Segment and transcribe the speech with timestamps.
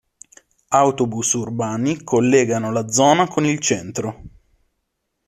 [0.83, 4.21] Autobus urbani collegano la zona con il centro.